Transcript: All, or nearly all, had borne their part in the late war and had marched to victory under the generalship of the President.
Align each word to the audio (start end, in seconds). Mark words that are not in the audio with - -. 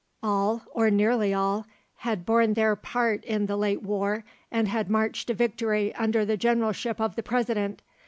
All, 0.23 0.63
or 0.71 0.89
nearly 0.89 1.31
all, 1.31 1.67
had 1.97 2.25
borne 2.25 2.55
their 2.55 2.75
part 2.75 3.23
in 3.23 3.45
the 3.45 3.55
late 3.55 3.83
war 3.83 4.23
and 4.49 4.67
had 4.67 4.89
marched 4.89 5.27
to 5.27 5.35
victory 5.35 5.93
under 5.93 6.25
the 6.25 6.37
generalship 6.37 6.99
of 6.99 7.15
the 7.15 7.21
President. 7.21 7.83